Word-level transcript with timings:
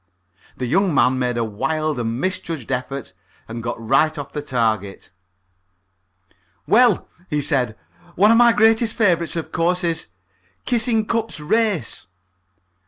The 0.57 0.65
young 0.65 0.95
man 0.95 1.19
made 1.19 1.37
a 1.37 1.43
wild 1.43 1.99
and 1.99 2.19
misjudged 2.19 2.71
effort, 2.71 3.13
and 3.47 3.61
got 3.61 3.79
right 3.79 4.17
off 4.17 4.31
the 4.33 4.41
target. 4.41 5.11
"Well," 6.65 7.07
he 7.29 7.39
said, 7.39 7.77
"one 8.15 8.31
of 8.31 8.37
my 8.37 8.51
greatest 8.51 8.95
favourites 8.95 9.35
of 9.35 9.51
course 9.51 9.83
is 9.83 10.07
'Kissingcup's 10.65 11.39
Race.'" 11.39 12.07